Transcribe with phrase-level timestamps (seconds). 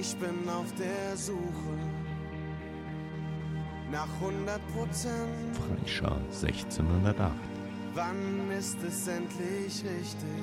[0.00, 1.76] Ich bin auf der Suche
[3.92, 5.56] nach 100 Prozent.
[5.58, 7.30] Freischar 1608.
[7.92, 10.40] Wann ist es endlich richtig?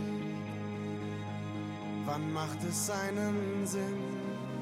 [2.06, 3.98] Wann macht es einen Sinn?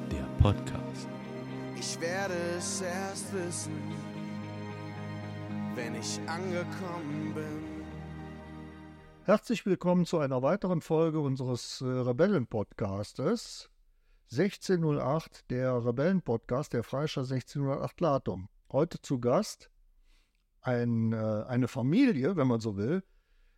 [0.10, 1.10] Der Podcast.
[1.78, 3.74] Ich werde es erst wissen,
[5.76, 7.84] wenn ich angekommen bin.
[9.26, 13.70] Herzlich willkommen zu einer weiteren Folge unseres äh, Rebellen-Podcastes.
[14.32, 18.50] 1608, der Rebellen-Podcast, der Freischar 1608 Latum.
[18.72, 19.70] Heute zu Gast
[20.62, 23.04] ein, äh, eine Familie, wenn man so will,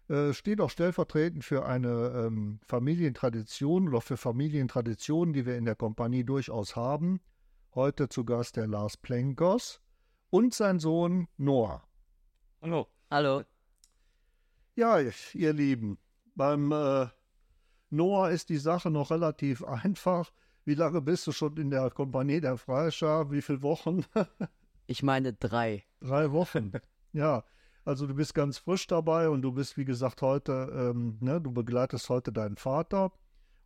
[0.09, 5.75] äh, steht auch stellvertretend für eine ähm, Familientradition oder für Familientraditionen, die wir in der
[5.75, 7.22] Kompanie durchaus haben.
[7.73, 9.81] Heute zu Gast der Lars Plenkos
[10.30, 11.84] und sein Sohn Noah.
[12.61, 12.88] Hallo.
[13.09, 13.44] Hallo.
[14.75, 15.97] Ja, ihr Lieben,
[16.36, 17.08] beim äh,
[17.89, 20.31] Noah ist die Sache noch relativ einfach.
[20.67, 23.31] Wie lange bist du schon in der Kompanie der Freischar?
[23.31, 24.03] Wie viele Wochen?
[24.86, 25.86] ich meine drei.
[26.02, 26.73] Drei Wochen.
[27.14, 27.45] ja,
[27.86, 31.53] also du bist ganz frisch dabei und du bist, wie gesagt, heute, ähm, ne, du
[31.53, 33.14] begleitest heute deinen Vater.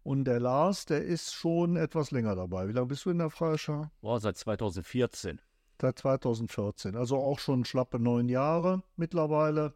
[0.03, 2.67] Und der Lars, der ist schon etwas länger dabei.
[2.67, 3.91] Wie lange bist du in der Freischar?
[4.01, 5.41] Boah, seit 2014.
[5.81, 6.95] Seit 2014.
[6.95, 9.73] Also auch schon schlappe neun Jahre mittlerweile.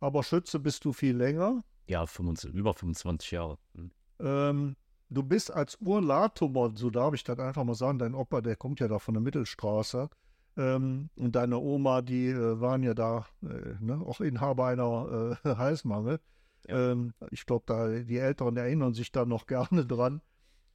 [0.00, 1.64] Aber Schütze bist du viel länger.
[1.86, 3.56] Ja, 25, über 25 Jahre.
[3.74, 3.90] Hm.
[4.20, 4.76] Ähm,
[5.12, 8.80] du bist als Urlatumer, so darf ich das einfach mal sagen, dein Opa, der kommt
[8.80, 10.08] ja da von der Mittelstraße.
[10.56, 15.48] Ähm, und deine Oma, die äh, waren ja da äh, ne, auch Inhaber einer äh,
[15.56, 16.20] Heißmangel.
[16.68, 16.92] Ja.
[16.92, 20.20] Ähm, ich glaube, da die Älteren erinnern sich da noch gerne dran.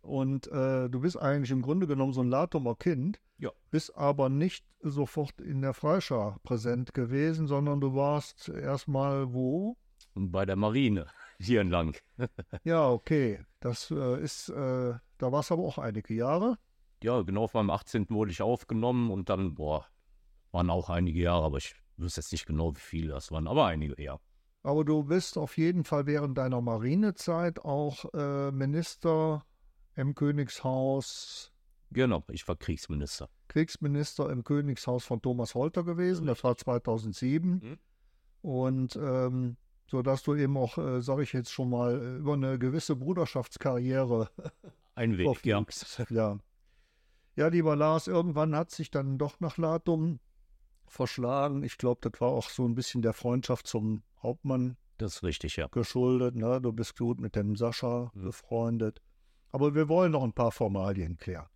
[0.02, 3.52] Und äh, du bist eigentlich im Grunde genommen so ein Latumer Kind, ja.
[3.72, 9.76] bist aber nicht sofort in der Freischar präsent gewesen, sondern du warst erstmal wo?
[10.16, 11.08] Bei der Marine,
[11.40, 11.96] hier entlang.
[12.64, 13.44] ja, okay.
[13.60, 16.58] Das äh, ist, äh, da warst du aber auch einige Jahre.
[17.04, 18.08] Ja, genau auf meinem 18.
[18.10, 19.86] wurde ich aufgenommen und dann, boah,
[20.52, 23.66] waren auch einige Jahre, aber ich wüsste jetzt nicht genau, wie viele das waren, aber
[23.66, 24.20] einige, ja.
[24.64, 29.46] Aber du bist auf jeden Fall während deiner Marinezeit auch äh, Minister
[29.96, 31.52] im Königshaus.
[31.92, 33.30] Genau, ich war Kriegsminister.
[33.48, 36.28] Kriegsminister im Königshaus von Thomas Holter gewesen.
[36.28, 37.50] Das war 2007.
[37.52, 37.78] Mhm.
[38.42, 42.34] Und ähm, so dass du eben auch, äh, sage ich jetzt schon mal, äh, über
[42.34, 44.30] eine gewisse Bruderschaftskarriere
[44.96, 45.64] ein Weg, ja.
[46.10, 46.38] ja.
[47.36, 50.20] Ja, lieber Lars, irgendwann hat sich dann doch nach Latum
[50.88, 51.64] verschlagen.
[51.64, 54.76] Ich glaube, das war auch so ein bisschen der Freundschaft zum Hauptmann.
[54.98, 55.68] Das ist richtig, ja.
[55.68, 56.60] Geschuldet, ne?
[56.60, 58.24] Du bist gut mit dem Sascha mhm.
[58.24, 59.02] befreundet.
[59.52, 61.48] Aber wir wollen noch ein paar Formalien klären.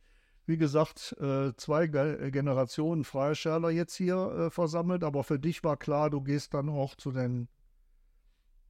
[0.46, 6.10] wie gesagt, äh, zwei Generationen Freischärler jetzt hier äh, versammelt, aber für dich war klar,
[6.10, 7.48] du gehst dann auch zu den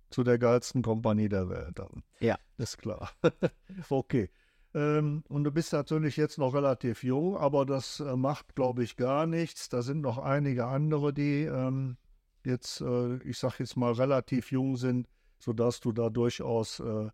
[0.10, 1.80] zu der geilsten Kompanie der Welt.
[2.20, 2.38] Ja.
[2.58, 3.12] Ist klar.
[3.90, 4.30] okay.
[4.74, 8.96] Ähm, und du bist natürlich jetzt noch relativ jung, aber das äh, macht, glaube ich,
[8.96, 9.70] gar nichts.
[9.70, 11.98] Da sind noch einige andere, die ähm,
[12.46, 15.08] jetzt, äh, ich sage jetzt mal, relativ jung sind,
[15.40, 17.10] sodass du da durchaus äh,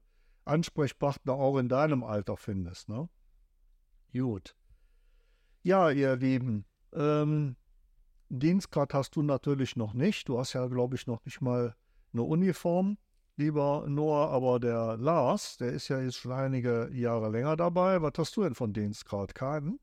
[0.46, 2.90] Ansprechpartner auch in deinem Alter findest.
[2.90, 3.10] Ne?
[4.14, 4.56] Gut.
[5.64, 7.56] Ja, ihr Lieben, ähm,
[8.30, 10.28] Dienstgrad hast du natürlich noch nicht.
[10.30, 11.76] Du hast ja, glaube ich, noch nicht mal
[12.14, 12.98] eine Uniform,
[13.36, 18.02] lieber Noah, aber der Lars, der ist ja jetzt schon einige Jahre länger dabei.
[18.02, 19.36] Was hast du denn von Dienstgrad?
[19.36, 19.80] Keinen?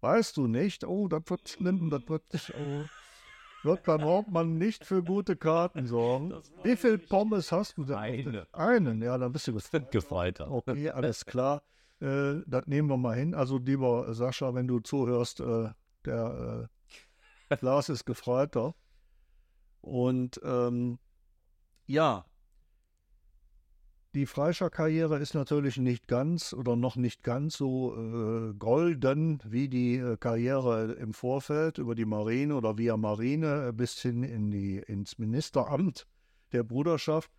[0.00, 0.84] Weißt du nicht?
[0.84, 2.22] Oh, das wird schlimm, das wird,
[2.56, 2.84] oh,
[3.64, 6.34] wird beim Hauptmann nicht für gute Karten sorgen.
[6.62, 7.96] Wie viel Pommes hast du denn?
[7.96, 8.46] Eine.
[8.52, 9.58] Einen, ja, dann bist du
[9.90, 10.50] gefreiter.
[10.50, 11.62] Okay, alles klar.
[12.00, 13.34] Äh, das nehmen wir mal hin.
[13.34, 15.70] Also, lieber Sascha, wenn du zuhörst, äh,
[16.04, 16.68] der
[17.50, 18.74] äh, Lars ist gefreiter.
[19.80, 20.98] Und ähm,
[21.86, 22.26] ja,
[24.14, 29.96] die Freischar-Karriere ist natürlich nicht ganz oder noch nicht ganz so äh, golden wie die
[29.96, 35.18] äh, Karriere im Vorfeld über die Marine oder via Marine bis hin in die, ins
[35.18, 36.06] Ministeramt
[36.52, 37.30] der Bruderschaft.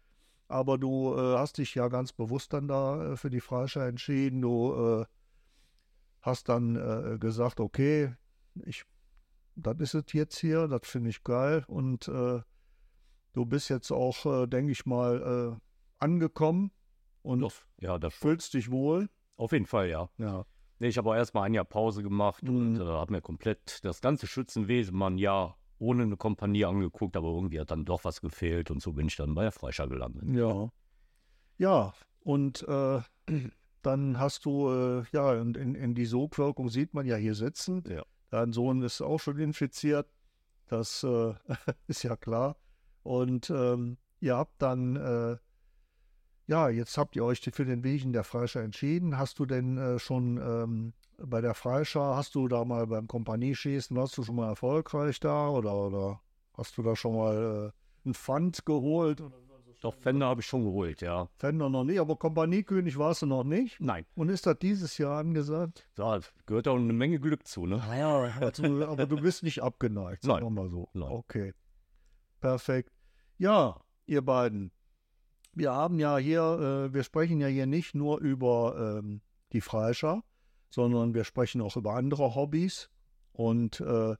[0.49, 4.41] Aber du äh, hast dich ja ganz bewusst dann da äh, für die Freischar entschieden.
[4.41, 5.05] Du äh,
[6.21, 8.15] hast dann äh, gesagt, okay,
[8.65, 8.83] ich,
[9.55, 11.63] das ist es jetzt hier, das finde ich geil.
[11.67, 12.41] Und äh,
[13.33, 15.59] du bist jetzt auch, äh, denke ich mal,
[15.99, 16.71] angekommen
[17.21, 17.45] und
[17.79, 19.09] ja, das fühlst dich wohl.
[19.35, 20.09] Auf jeden Fall, ja.
[20.17, 20.45] Ja.
[20.79, 22.81] Nee, ich habe auch erstmal ein Jahr Pause gemacht und Mhm.
[22.81, 27.29] äh, habe mir komplett das ganze Schützenwesen mal ein Jahr ohne eine Kompanie angeguckt, aber
[27.29, 30.23] irgendwie hat dann doch was gefehlt und so bin ich dann bei der Freischar gelandet.
[30.35, 30.69] Ja.
[31.57, 31.93] Ja,
[32.23, 33.01] und äh,
[33.81, 37.83] dann hast du, äh, ja, in, in, in die Sogwirkung sieht man ja hier sitzen.
[37.87, 38.03] Ja.
[38.29, 40.07] Dein Sohn ist auch schon infiziert.
[40.67, 41.33] Das äh,
[41.87, 42.57] ist ja klar.
[43.03, 45.37] Und ähm, ihr habt dann, äh,
[46.49, 49.19] ja, jetzt habt ihr euch für den Wegen der Freischar entschieden.
[49.19, 53.95] Hast du denn äh, schon ähm, bei der Freischar, hast du da mal beim Kompanieschießen,
[53.95, 56.21] warst du schon mal erfolgreich da oder, oder
[56.57, 57.71] hast du da schon mal
[58.05, 59.23] äh, ein Pfand geholt?
[59.81, 61.29] Doch Fender habe ich schon geholt, ja.
[61.37, 63.79] Fender noch nicht, aber Kompaniekönig warst du noch nicht.
[63.79, 65.87] Nein, Und ist das dieses Jahr angesagt?
[65.95, 67.81] da gehört auch eine Menge Glück zu, ne?
[68.41, 70.53] Also, aber du bist nicht abgeneigt, sagen wir Nein.
[70.55, 70.89] mal so.
[70.93, 71.09] Nein.
[71.11, 71.53] Okay.
[72.41, 72.91] Perfekt.
[73.37, 74.71] Ja, ihr beiden.
[75.53, 80.23] Wir haben ja hier, äh, wir sprechen ja hier nicht nur über ähm, die Freischar,
[80.69, 82.89] sondern wir sprechen auch über andere Hobbys.
[83.31, 84.15] Und äh,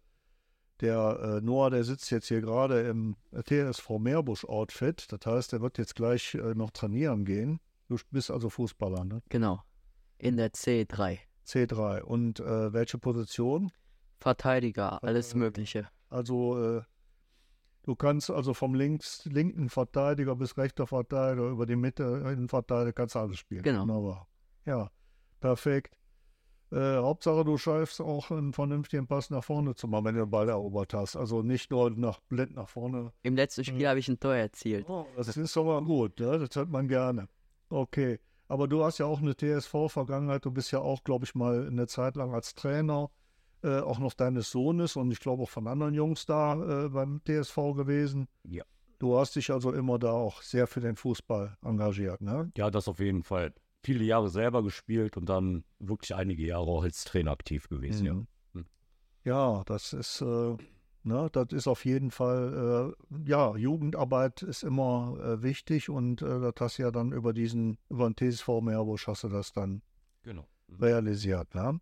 [0.81, 5.11] der äh, Noah, der sitzt jetzt hier gerade im TSV Meerbusch-Outfit.
[5.11, 7.59] Das heißt, er wird jetzt gleich äh, noch trainieren gehen.
[7.89, 9.21] Du bist also Fußballer, ne?
[9.29, 9.61] Genau.
[10.17, 11.19] In der C3.
[11.45, 12.01] C3.
[12.01, 13.71] Und äh, welche Position?
[14.19, 15.35] Verteidiger, alles.
[15.35, 15.87] Mögliche.
[16.09, 16.81] Also äh,
[17.89, 23.15] du kannst also vom links, linken Verteidiger bis rechter Verteidiger über die Mitte, Innenverteidiger, kannst
[23.15, 23.63] alles spielen.
[23.63, 23.81] Genau.
[23.81, 24.27] Wunderbar.
[24.65, 24.91] Ja,
[25.39, 25.97] perfekt.
[26.71, 30.29] Äh, Hauptsache, du schaffst auch einen vernünftigen Pass nach vorne zu machen, wenn du den
[30.29, 31.15] Ball erobert hast.
[31.15, 33.11] Also nicht nur nach blind nach vorne.
[33.23, 34.87] Im letzten Spiel habe ich ein Tor erzielt.
[34.87, 36.37] Oh, das ist aber gut, ne?
[36.37, 37.27] das hört man gerne.
[37.69, 40.45] Okay, aber du hast ja auch eine TSV-Vergangenheit.
[40.45, 43.09] Du bist ja auch, glaube ich, mal eine Zeit lang als Trainer
[43.63, 47.21] äh, auch noch deines Sohnes und ich glaube auch von anderen Jungs da äh, beim
[47.25, 48.27] TSV gewesen.
[48.43, 48.63] Ja.
[48.99, 52.51] Du hast dich also immer da auch sehr für den Fußball engagiert, ne?
[52.57, 53.53] Ja, das auf jeden Fall.
[53.83, 58.13] Viele Jahre selber gespielt und dann wirklich einige Jahre auch als Trainer aktiv gewesen, ja.
[58.13, 58.27] Mhm.
[58.53, 58.65] Hm.
[59.23, 60.57] Ja, das ist, äh,
[61.03, 66.41] ne, das ist auf jeden Fall, äh, ja, Jugendarbeit ist immer äh, wichtig und äh,
[66.41, 69.81] das hast du ja dann über diesen, über den TSV Meerbusch hast du das dann
[70.23, 70.45] Genau.
[70.67, 70.83] Mhm.
[70.83, 71.55] realisiert.
[71.55, 71.79] Ne?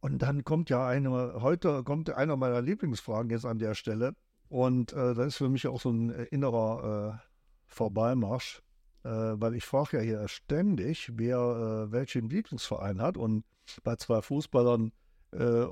[0.00, 4.14] Und dann kommt ja eine, heute kommt einer meiner Lieblingsfragen jetzt an der Stelle.
[4.48, 7.28] Und äh, das ist für mich auch so ein äh, innerer äh,
[7.66, 8.62] Vorbeimarsch,
[9.04, 13.16] äh, weil ich frage ja hier ständig, wer äh, welchen Lieblingsverein hat.
[13.16, 13.44] Und
[13.84, 14.92] bei zwei Fußballern
[15.32, 15.66] äh,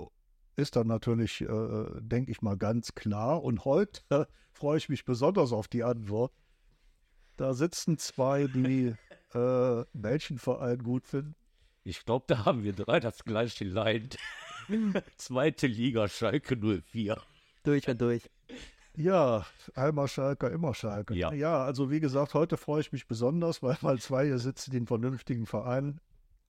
[0.57, 1.47] ist dann natürlich,
[2.01, 3.45] denke ich mal, ganz klar.
[3.45, 4.03] Und heute
[4.53, 6.33] freue ich mich besonders auf die Antwort.
[7.37, 8.93] Da sitzen zwei, die
[9.33, 11.37] welchen Verein gut finden.
[11.89, 14.19] Ich glaube, da haben wir drei das gleiche Leid.
[15.17, 17.17] Zweite Liga, Schalke 04.
[17.63, 18.29] Durch und durch.
[18.95, 21.15] Ja, einmal Schalke, immer Schalke.
[21.15, 21.33] Ja.
[21.33, 24.77] ja, also wie gesagt, heute freue ich mich besonders, weil mal zwei hier sitzen, die
[24.77, 25.99] einen vernünftigen Verein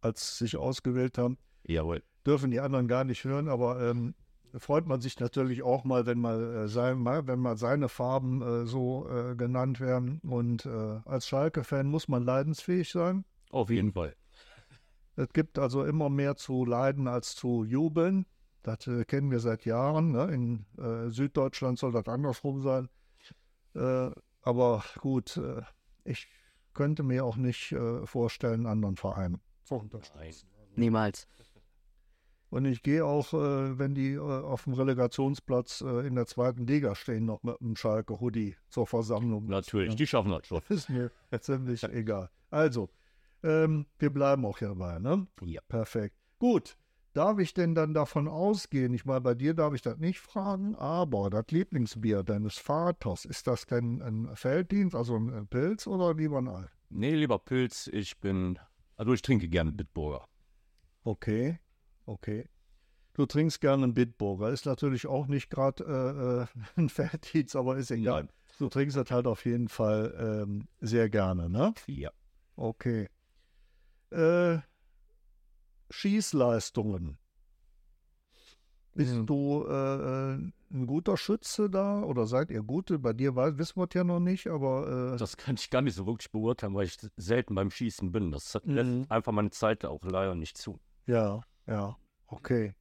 [0.01, 1.38] als sich ausgewählt haben.
[1.63, 2.03] Jawohl.
[2.25, 4.15] Dürfen die anderen gar nicht hören, aber ähm,
[4.57, 8.42] freut man sich natürlich auch mal, wenn mal, äh, sein, mal, wenn mal seine Farben
[8.42, 10.19] äh, so äh, genannt werden.
[10.19, 13.24] Und äh, als Schalke-Fan muss man leidensfähig sein.
[13.51, 14.15] Auf jeden Fall.
[15.19, 18.25] Es gibt also immer mehr zu leiden als zu jubeln.
[18.63, 20.12] Das äh, kennen wir seit Jahren.
[20.12, 20.24] Ne?
[20.31, 22.88] In äh, Süddeutschland soll das andersrum sein.
[23.75, 24.12] Äh,
[24.42, 25.62] aber gut, äh,
[26.06, 26.30] ich
[26.74, 30.18] könnte mir auch nicht äh, vorstellen, einen anderen Verein zu unterstützen.
[30.19, 30.33] Nein.
[30.77, 31.27] Niemals.
[32.50, 36.66] Und ich gehe auch, äh, wenn die äh, auf dem Relegationsplatz äh, in der zweiten
[36.66, 39.47] Liga stehen, noch mit einem Schalke-Hoodie zur Versammlung.
[39.47, 39.95] Natürlich, Ja.
[39.95, 40.61] die schaffen das schon.
[40.69, 41.11] ist mir
[41.42, 42.30] ziemlich egal.
[42.49, 42.90] Also,
[43.44, 45.28] ähm, wir bleiben auch hierbei, ne?
[45.44, 45.62] Ja.
[45.68, 46.16] Perfekt.
[46.40, 46.78] Gut.
[47.14, 48.94] Darf ich denn dann davon ausgehen?
[48.94, 53.48] Ich meine, bei dir darf ich das nicht fragen, aber das Lieblingsbier deines Vaters, ist
[53.48, 56.69] das denn ein Felddienst, also ein ein Pilz oder lieber ein Alt?
[56.90, 58.60] Nee, lieber Pilz, ich bin.
[58.96, 60.28] Also ich trinke gerne Bitburger.
[61.04, 61.60] Okay,
[62.06, 62.48] okay.
[63.14, 64.50] Du trinkst gerne einen Bitburger.
[64.50, 68.24] Ist natürlich auch nicht gerade äh, äh, ein Felddienst, aber ist egal.
[68.24, 68.31] Nein.
[68.60, 71.74] Du trinkst das halt auf jeden Fall ähm, sehr gerne, ne?
[71.88, 72.12] Ja.
[72.56, 73.10] Okay.
[74.11, 74.59] Äh,
[75.89, 77.18] Schießleistungen.
[78.95, 79.25] Bist Mhm.
[79.28, 82.99] du äh, äh, ein guter Schütze da oder seid ihr gute?
[82.99, 85.81] Bei dir weiß, wissen wir es ja noch nicht, aber äh, Das kann ich gar
[85.81, 88.31] nicht so wirklich beurteilen, weil ich selten beim Schießen bin.
[88.31, 88.75] Das Mhm.
[88.75, 90.80] lässt einfach meine Zeit auch leider nicht zu.
[91.06, 91.95] ja, ja,
[92.28, 92.73] okay.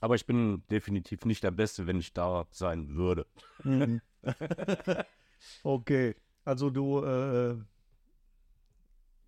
[0.00, 3.26] Aber ich bin definitiv nicht der Beste, wenn ich da sein würde.
[3.64, 4.00] Mhm.
[5.62, 7.56] okay, also du äh,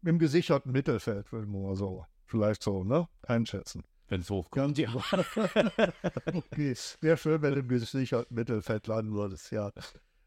[0.04, 3.08] im gesicherten Mittelfeld, würden wir mal so, vielleicht so, ne?
[3.22, 3.84] Einschätzen.
[4.08, 4.76] Wenn es hochkommt.
[4.76, 5.12] Ganz
[6.32, 9.70] okay, wäre schön, wenn du im gesicherten Mittelfeld landen würdest, ja.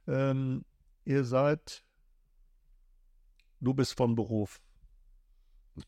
[0.07, 0.63] Ähm,
[1.03, 1.83] ihr seid,
[3.59, 4.59] du bist von Beruf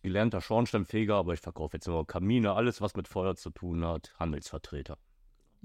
[0.02, 4.14] gelernter Schornsteinfeger, aber ich verkaufe jetzt nur Kamine, alles, was mit Feuer zu tun hat,
[4.18, 4.98] Handelsvertreter.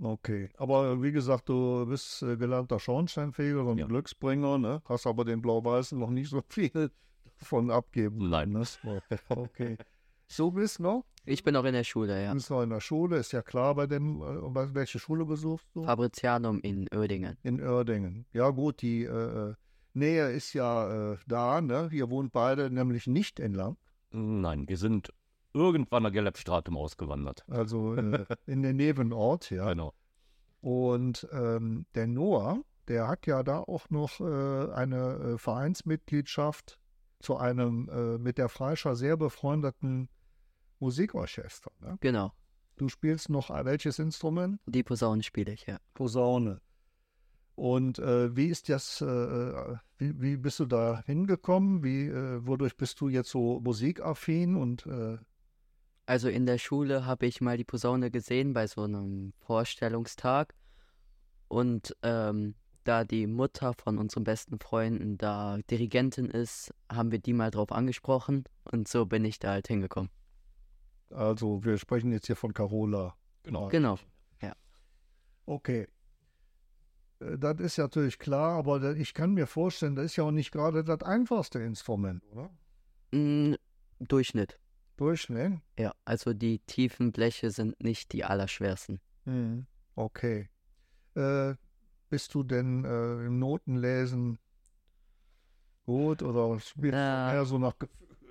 [0.00, 3.86] Okay, aber wie gesagt, du bist äh, gelernter Schornsteinfeger und Ja.
[3.86, 4.82] Glücksbringer, ne?
[4.84, 6.90] hast aber den Blau-Weißen noch nicht so viel
[7.38, 8.28] davon abgeben.
[8.28, 8.50] Nein.
[8.50, 8.64] Ne?
[9.28, 9.76] Okay.
[10.26, 11.04] So bist noch?
[11.24, 12.28] Ich bin noch in der Schule, ja.
[12.30, 15.66] Du bist noch in der Schule, ist ja klar bei dem, äh, welche Schule besuchst
[15.74, 15.84] du?
[15.84, 17.38] Fabricianum in Oerdingen.
[17.42, 18.26] In Oerdingen.
[18.32, 19.54] Ja gut, die äh, äh,
[19.94, 21.88] Nähe ist ja äh, da, ne?
[21.92, 23.76] Ihr wohnt beide nämlich nicht in Lang,
[24.10, 25.12] Nein, wir sind
[25.52, 27.44] irgendwann nach Gelbstratum ausgewandert.
[27.48, 29.70] also äh, in den Nebenort, ja.
[29.70, 29.92] Genau.
[30.60, 36.78] Und ähm, der Noah, der hat ja da auch noch äh, eine äh, Vereinsmitgliedschaft
[37.20, 40.08] zu einem äh, mit der Freischer sehr befreundeten
[40.78, 41.72] Musikorchester.
[41.80, 41.96] Ne?
[42.00, 42.32] Genau.
[42.76, 44.60] Du spielst noch äh, welches Instrument?
[44.66, 45.78] Die Posaune spiele ich, ja.
[45.94, 46.60] Posaune.
[47.56, 51.82] Und äh, wie ist das, äh, äh, wie, wie bist du da hingekommen?
[51.82, 55.18] Wie, äh, wodurch bist du jetzt so musikaffin und äh,
[56.06, 60.54] Also in der Schule habe ich mal die Posaune gesehen bei so einem Vorstellungstag.
[61.48, 62.54] Und ähm,
[62.88, 67.70] da die Mutter von unseren besten Freunden da Dirigentin ist, haben wir die mal drauf
[67.72, 68.44] angesprochen.
[68.64, 70.10] Und so bin ich da halt hingekommen.
[71.10, 73.14] also wir sprechen jetzt hier von Carola.
[73.42, 73.68] Genau.
[73.68, 73.98] Genau.
[75.46, 75.88] Okay.
[77.20, 80.30] Äh, Das ist ja natürlich klar, aber ich kann mir vorstellen, das ist ja auch
[80.30, 82.50] nicht gerade das einfachste Instrument, oder?
[83.12, 83.54] Mm,
[83.98, 84.58] Durchschnitt.
[84.98, 85.54] Durchschnitt?
[85.78, 89.00] Ja, also die tiefen Bleche sind nicht die allerschwersten.
[89.24, 89.66] Mhm.
[89.94, 90.50] Okay.
[91.14, 91.54] Äh,
[92.08, 94.38] bist du denn äh, im Notenlesen
[95.84, 97.32] gut oder spielst Ja.
[97.32, 97.74] eher so nach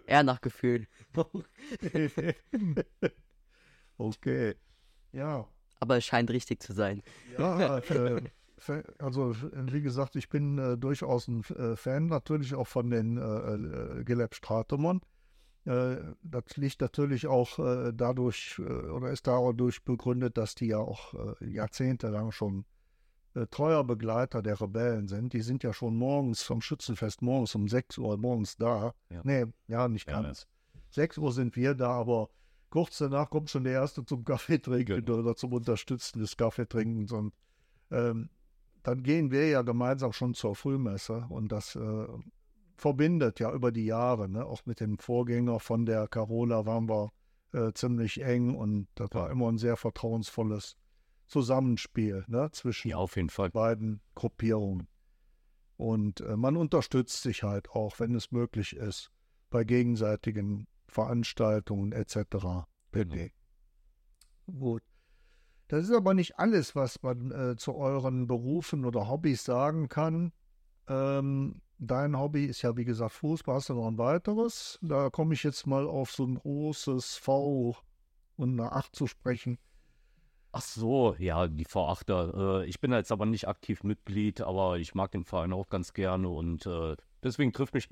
[0.05, 0.87] Eher nach Gefühl.
[1.13, 2.35] Gefühl?
[3.97, 4.55] okay.
[5.11, 5.47] Ja.
[5.79, 7.03] Aber es scheint richtig zu sein.
[7.37, 8.21] Ja, äh,
[8.57, 12.89] fa- also äh, wie gesagt, ich bin äh, durchaus ein äh, Fan natürlich auch von
[12.89, 15.01] den äh, äh, Geleb Stratemon.
[15.65, 20.77] Äh, das liegt natürlich auch äh, dadurch äh, oder ist dadurch begründet, dass die ja
[20.77, 22.63] auch äh, jahrzehntelang schon äh,
[23.45, 25.33] treuer Begleiter der Rebellen sind.
[25.33, 28.93] Die sind ja schon morgens vom Schützenfest morgens um 6 Uhr morgens da.
[29.11, 29.21] Ja.
[29.23, 30.47] Nee, ja, nicht Ja, ganz.
[30.89, 32.29] 6 Uhr sind wir da, aber
[32.71, 35.19] kurz danach kommt schon der Erste zum Kaffee trinken Genau.
[35.19, 37.11] oder zum Unterstützen des Kaffeetrinkens.
[37.11, 37.33] Und
[37.91, 38.29] ähm,
[38.83, 42.07] dann gehen wir ja gemeinsam schon zur Frühmesse und das äh,
[42.77, 44.29] verbindet ja über die Jahre.
[44.29, 44.45] Ne?
[44.45, 47.11] Auch mit dem Vorgänger von der Carola waren wir
[47.53, 50.77] äh, ziemlich eng und das war immer ein sehr vertrauensvolles
[51.27, 52.49] Zusammenspiel ne?
[52.51, 53.05] zwischen Ja,
[53.53, 54.87] beiden Gruppierungen.
[55.77, 59.11] Und äh, man unterstützt sich halt auch, wenn es möglich ist,
[59.49, 62.65] bei gegenseitigen Veranstaltungen etc.
[62.91, 63.31] pp.
[64.47, 64.81] Gut.
[65.67, 70.31] Das ist aber nicht alles, was man äh, zu euren Berufen oder Hobbys sagen kann.
[70.87, 73.55] Ähm, dein Hobby ist ja, wie gesagt, Fußball.
[73.55, 74.79] Hast du noch ein weiteres?
[74.81, 77.75] Da komme ich jetzt mal auf so ein großes V
[78.37, 79.57] und eine 8 zu sprechen.
[80.51, 82.61] Ach so, ja, die V8er.
[82.63, 85.93] Äh, ich bin jetzt aber nicht aktiv Mitglied, aber ich mag den Verein auch ganz
[85.93, 87.89] gerne und äh, deswegen trifft mich,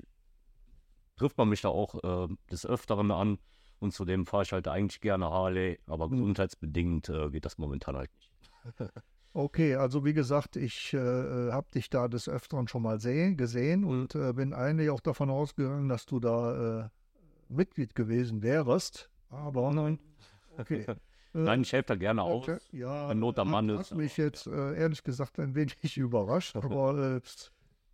[1.16, 3.38] trifft man mich da auch äh, des Öfteren an.
[3.78, 6.12] Und zudem fahre ich halt eigentlich gerne Harley, aber Mhm.
[6.12, 8.32] gesundheitsbedingt äh, geht das momentan halt nicht.
[9.32, 13.84] Okay, also wie gesagt, ich äh, habe dich da des Öfteren schon mal sehen, gesehen
[13.84, 16.88] und äh, bin eigentlich auch davon ausgegangen, dass du da äh,
[17.48, 19.10] Mitglied gewesen wärst.
[19.28, 19.98] Aber nein.
[20.56, 20.86] Okay.
[21.36, 22.48] Äh, Nein, ich helfe da gerne aus.
[22.48, 25.54] okay, Ja, wenn Not am Mann hat, ist, Hat mich jetzt äh, ehrlich gesagt ein
[25.54, 27.20] wenig überrascht, aber äh,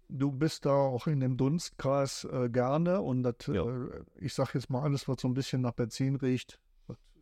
[0.08, 3.64] du bist da auch in dem Dunstkreis äh, gerne und Ja.
[3.68, 6.60] äh, ich sag jetzt mal alles, was so ein bisschen nach Benzin riecht.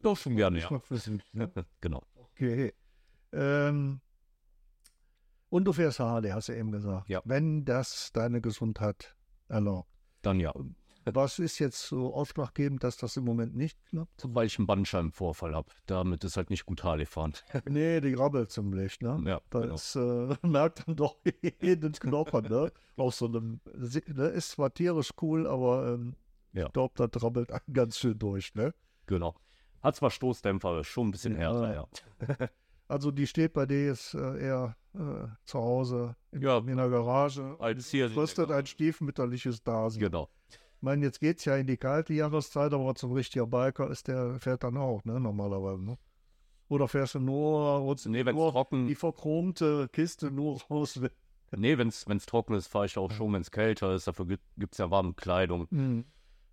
[0.02, 0.78] Doch schon gerne, ja.
[0.78, 1.50] flüssig, ne?
[1.80, 2.02] genau.
[2.16, 2.72] Okay.
[3.32, 4.00] Ähm,
[5.50, 7.08] und du fährst Harley, hast du eben gesagt.
[7.08, 7.20] Ja.
[7.24, 9.14] Wenn das deine Gesundheit
[9.48, 9.88] erlaubt.
[10.22, 10.52] Dann ja.
[11.04, 14.22] Was ist jetzt so ausschlaggebend, dass das im Moment nicht klappt?
[14.28, 15.68] Weil ich einen Bandscheibenvorfall habe.
[15.86, 17.32] Damit ist halt nicht gut Harley fahren.
[17.68, 19.20] Nee, die grabbelt ziemlich, ne?
[19.24, 19.66] Ja, genau.
[19.68, 21.16] Das äh, merkt dann doch
[21.60, 22.70] jeden Knochen, ne?
[22.96, 24.26] Aus so einem, ne?
[24.26, 26.16] ist zwar tierisch cool, aber ähm,
[26.52, 26.66] Ja.
[26.66, 28.74] ich glaube, da trabbelt einen ganz schön durch, ne?
[29.06, 29.34] Genau.
[29.82, 31.40] Hat zwar Stoßdämpfer, schon ein bisschen Ja.
[31.40, 32.48] härter, ja.
[32.88, 36.58] Also die steht bei dir jetzt äh, eher äh, zu Hause in, Ja.
[36.58, 37.56] in der Garage.
[37.60, 40.00] Als hier Fristet ein stiefmütterliches Dasein.
[40.00, 40.28] Genau.
[40.80, 43.90] Ich meine, jetzt geht es ja in die kalte Jahreszeit, aber so ein richtiger Biker
[43.90, 45.84] ist, der fährt dann auch, ne, normalerweise.
[45.84, 45.98] Ne?
[46.68, 50.98] Oder fährst du nur, Nee, nur trocken- die verchromte Kiste nur raus?
[51.54, 54.06] Nee, wenn es trocken ist, fahre ich auch schon, wenn es kälter ist.
[54.06, 55.66] Dafür gibt es ja warme Kleidung.
[55.70, 56.04] Hm.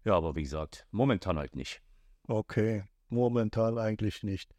[0.03, 1.81] Ja, aber wie gesagt, momentan halt nicht.
[2.27, 4.53] Okay, momentan eigentlich nicht.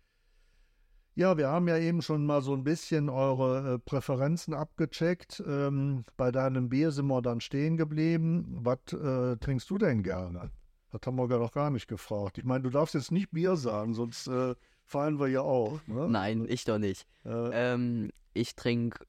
[1.19, 5.43] Ja, wir haben ja eben schon mal so ein bisschen eure äh, Präferenzen abgecheckt.
[5.45, 8.47] Ähm, bei deinem Bier sind wir dann stehen geblieben.
[8.63, 10.53] Was äh, trinkst du denn gerne?
[10.93, 12.39] Das haben wir gar noch gar nicht gefragt.
[12.39, 15.81] Ich meine, du darfst jetzt nicht Bier sagen, sonst äh, fallen wir ja auch.
[15.89, 16.09] Ne?
[16.09, 17.05] Nein, ich doch nicht.
[17.25, 19.05] Äh, Ähm, ich trinke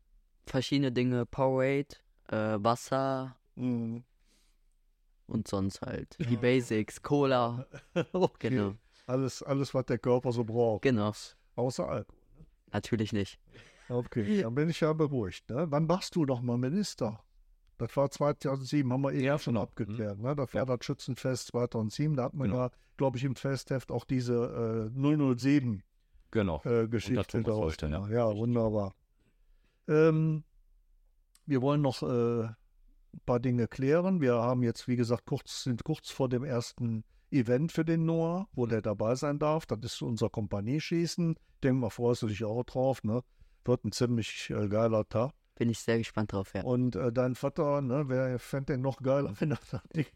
[0.48, 1.96] verschiedene Dinge, Powerade,
[2.30, 4.02] äh, Wasser mh.
[5.28, 7.68] und sonst halt die Basics, Cola.
[8.14, 8.50] okay.
[8.50, 8.74] Genau,
[9.06, 10.82] Alles, alles, was der Körper so braucht.
[10.82, 11.14] genau.
[11.60, 12.20] Außer Alkohol.
[12.72, 13.40] Natürlich nicht.
[13.90, 15.50] Okay, dann bin ich ja beruhigt.
[15.50, 15.66] Ne?
[15.70, 17.20] Wann warst du noch mal Minister?
[17.80, 19.64] Das war 2007, haben wir eben Ja, schon genau.
[19.64, 20.20] abgeklärt.
[20.20, 20.36] Ne?
[20.36, 20.66] Das war Ja.
[20.78, 22.16] das Schützenfest 2007.
[22.16, 22.64] Da hat man Genau.
[22.64, 25.82] ja, glaube ich, im Festheft auch diese äh, 007
[26.32, 26.62] Genau.
[26.66, 27.44] äh, Geschichte.
[27.46, 28.08] Holstein, ja.
[28.10, 28.36] ja.
[28.36, 28.94] wunderbar.
[29.88, 30.44] Ähm,
[31.46, 34.22] wir wollen noch äh, ein paar Dinge klären.
[34.22, 38.48] Wir haben jetzt, wie gesagt, kurz, sind kurz vor dem ersten Event für den Noah,
[38.54, 39.66] wo der dabei sein darf.
[39.66, 41.36] Das ist unser Kompanieschießen.
[41.64, 43.04] Denken wir, freust du dich auch drauf.
[43.04, 43.22] Ne?
[43.66, 45.34] Wird ein ziemlich äh, geiler Tag.
[45.56, 46.64] Bin ich sehr gespannt drauf, ja.
[46.64, 50.14] Und äh, dein Vater, ne, wer fände den noch geiler, wenn er das nicht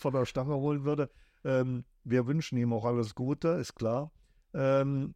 [0.00, 1.10] von der Stange holen würde.
[1.44, 4.10] Ähm, wir wünschen ihm auch alles Gute, ist klar.
[4.52, 5.14] Ähm,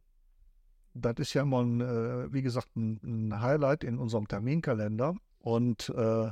[0.93, 5.15] das ist ja immer, ein, äh, wie gesagt, ein, ein Highlight in unserem Terminkalender.
[5.39, 6.31] Und äh,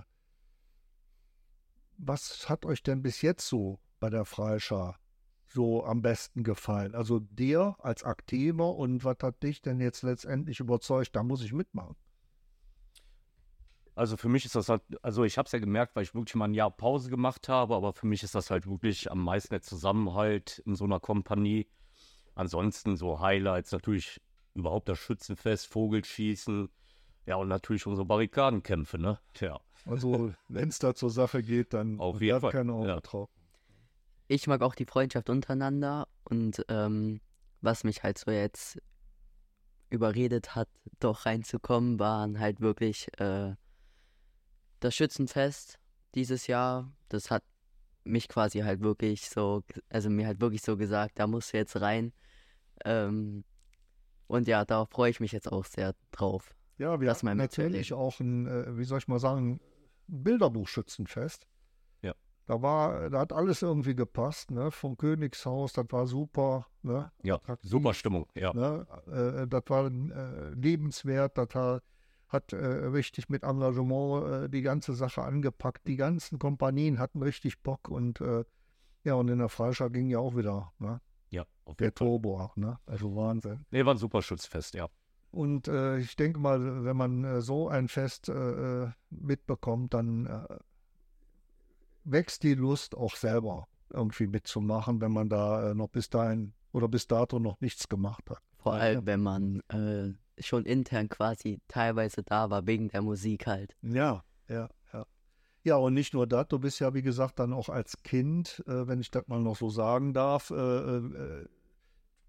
[1.97, 4.99] was hat euch denn bis jetzt so bei der Freischar
[5.45, 6.95] so am besten gefallen?
[6.95, 11.53] Also dir als Aktiver und was hat dich denn jetzt letztendlich überzeugt, da muss ich
[11.53, 11.95] mitmachen?
[13.95, 16.35] Also für mich ist das halt, also ich habe es ja gemerkt, weil ich wirklich
[16.35, 19.49] mal ein Jahr Pause gemacht habe, aber für mich ist das halt wirklich am meisten
[19.55, 21.67] der Zusammenhalt in so einer Kompanie.
[22.35, 24.21] Ansonsten so Highlights natürlich
[24.53, 26.69] überhaupt das Schützenfest, Vogelschießen,
[27.25, 29.19] ja und natürlich unsere Barrikadenkämpfe, ne?
[29.33, 29.59] Tja.
[29.85, 32.97] Also, wenn es da zur Sache geht, dann Auf jeden Fall, keiner ja.
[32.97, 33.01] Auge
[34.27, 37.21] Ich mag auch die Freundschaft untereinander und ähm,
[37.61, 38.77] was mich halt so jetzt
[39.89, 40.67] überredet hat,
[40.99, 43.55] doch reinzukommen, waren halt wirklich äh,
[44.79, 45.79] das Schützenfest
[46.13, 46.91] dieses Jahr.
[47.09, 47.43] Das hat
[48.03, 51.79] mich quasi halt wirklich so, also mir halt wirklich so gesagt, da musst du jetzt
[51.79, 52.11] rein.
[52.85, 53.43] Ähm,
[54.27, 56.53] und ja, da freue ich mich jetzt auch sehr drauf.
[56.77, 61.47] Ja, wir mal natürlich auch ein, äh, wie soll ich mal sagen, ein Bilderbuchschützenfest.
[62.47, 64.71] Da war, da hat alles irgendwie gepasst, ne?
[64.71, 67.11] Vom Königshaus, das war super, ne?
[67.21, 68.53] Ja, Attraktiv, super Stimmung, ja.
[68.53, 68.87] Ne?
[69.11, 71.83] Äh, das war äh, lebenswert, das hat,
[72.29, 75.85] hat äh, richtig mit Engagement äh, die ganze Sache angepackt.
[75.87, 78.45] Die ganzen Kompanien hatten richtig Bock und äh,
[79.03, 81.01] ja, und in der Freischau ging ja auch wieder, ne?
[81.29, 82.07] Ja, auf Der jeden Fall.
[82.07, 82.79] Turbo auch, ne?
[82.85, 83.65] Also Wahnsinn.
[83.71, 84.87] Nee, war ein super Schützenfest, ja.
[85.31, 90.25] Und äh, ich denke mal, wenn man äh, so ein Fest äh, äh, mitbekommt, dann
[92.07, 96.87] wächst die Lust auch selber irgendwie mitzumachen, wenn man da äh, noch bis dahin oder
[96.87, 98.41] bis dato noch nichts gemacht hat.
[98.57, 103.75] Vor allem, wenn man äh, schon intern quasi teilweise da war, wegen der Musik halt.
[103.81, 105.05] Ja, ja, ja.
[105.63, 108.87] Ja, und nicht nur das, du bist ja, wie gesagt, dann auch als Kind, äh,
[108.87, 111.45] wenn ich das mal noch so sagen darf, äh, äh,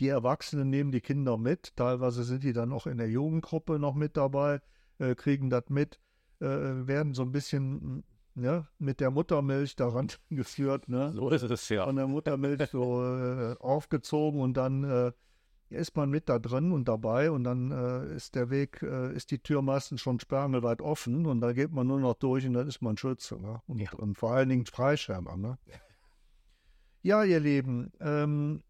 [0.01, 1.77] die Erwachsenen nehmen die Kinder mit.
[1.77, 4.61] Teilweise sind die dann auch in der Jugendgruppe noch mit dabei,
[4.99, 5.99] äh, kriegen das mit,
[6.41, 8.05] werden so ein bisschen
[8.43, 11.13] ja, mit der Muttermilch daran geführt, ne?
[11.13, 11.85] So ist es, ja.
[11.85, 15.13] von der Muttermilch so äh, aufgezogen und dann äh,
[15.71, 19.31] ist man mit da drin und dabei und dann äh, ist der Weg, äh, ist
[19.31, 22.67] die Tür meistens schon sperrangelweit offen und da geht man nur noch durch und dann
[22.67, 23.37] ist man Schütze.
[23.41, 23.61] Ne?
[23.67, 23.93] Und, Ja.
[23.93, 25.37] und vor allen Dingen Freischärmer.
[25.37, 25.59] Ne?
[27.03, 28.63] Ja, ihr Lieben, ähm,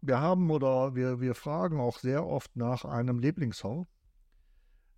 [0.00, 3.86] wir haben oder wir, wir fragen auch sehr oft nach einem Lieblingssong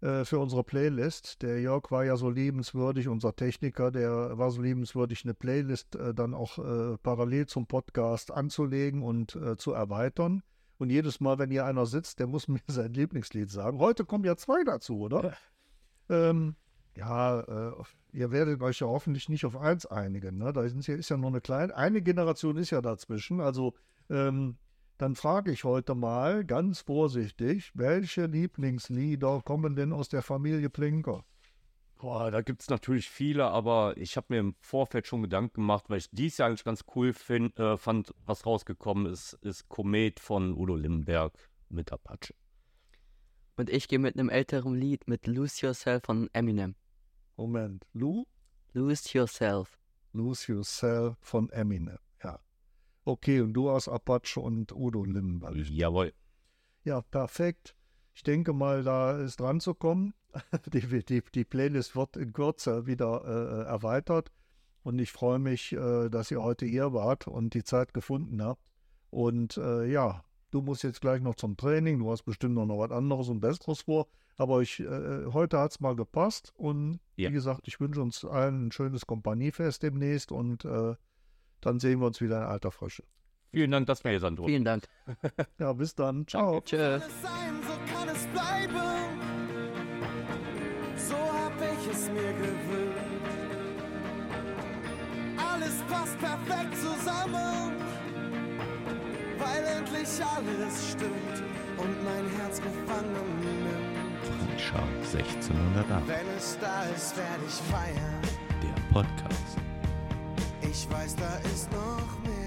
[0.00, 1.42] äh, für unsere Playlist.
[1.42, 6.14] Der Jörg war ja so liebenswürdig, unser Techniker, der war so liebenswürdig, eine Playlist äh,
[6.14, 10.42] dann auch äh, parallel zum Podcast anzulegen und äh, zu erweitern.
[10.78, 13.78] Und jedes Mal, wenn hier einer sitzt, der muss mir sein Lieblingslied sagen.
[13.78, 15.34] Heute kommen ja zwei dazu, oder?
[16.08, 16.56] Ähm,
[16.96, 17.72] ja, äh,
[18.12, 20.38] ihr werdet euch ja hoffentlich nicht auf eins einigen.
[20.38, 20.52] Ne?
[20.52, 23.40] Da ist ja, ist ja noch eine kleine, eine Generation ist ja dazwischen.
[23.40, 23.74] Also
[24.10, 24.56] ähm,
[24.98, 31.24] dann frage ich heute mal ganz vorsichtig, welche Lieblingslieder kommen denn aus der Familie Plinker?
[31.96, 35.86] Boah, da gibt es natürlich viele, aber ich habe mir im Vorfeld schon Gedanken gemacht,
[35.88, 40.20] weil ich dies Jahr eigentlich ganz cool find, äh, fand, was rausgekommen ist, ist Komet
[40.20, 41.32] von Udo Lindenberg
[41.68, 42.34] mit Apache.
[43.56, 46.74] Und ich gehe mit einem älteren Lied mit Lose Yourself von Eminem.
[47.36, 48.26] Moment, Lou?
[48.72, 49.78] Lose Yourself.
[50.12, 51.98] Lose Yourself von Eminem.
[53.04, 55.54] Okay, und du hast Apache und Udo Lindenberg.
[55.56, 56.12] Jawohl.
[56.84, 57.74] Ja, perfekt.
[58.14, 60.14] Ich denke mal, da ist dran zu kommen.
[60.72, 64.32] Die, die, die Playlist wird in Kürze wieder äh, erweitert.
[64.82, 68.60] Und ich freue mich, äh, dass ihr heute hier wart und die Zeit gefunden habt.
[69.10, 72.00] Und äh, ja, du musst jetzt gleich noch zum Training.
[72.00, 74.08] Du hast bestimmt noch was anderes und Besseres vor.
[74.36, 76.52] Aber ich, äh, heute hat es mal gepasst.
[76.56, 77.30] Und Ja.
[77.30, 80.32] wie gesagt, ich wünsche uns allen ein schönes Kompaniefest demnächst.
[80.32, 80.96] Und äh,
[81.64, 83.04] dann sehen wir uns wieder in alter Frische.
[83.50, 84.40] Vielen Dank, dass wir hier sind.
[84.44, 84.84] Vielen Dank.
[85.58, 86.26] Ja, bis dann.
[86.26, 86.58] Ciao.
[86.58, 88.74] Es sein, so kann es bleiben.
[90.96, 92.96] So hab ich es mir gewöhnt.
[95.36, 97.72] Alles passt perfekt zusammen,
[99.38, 101.42] weil endlich alles stimmt
[101.78, 104.50] und mein Herz gefangen nimmt.
[104.50, 106.08] Frischer 1608.
[106.08, 108.20] Wenn es da ist, werde ich feiern.
[108.62, 109.58] Der Podcast.
[110.76, 112.43] Ich weiß, da ist noch mehr.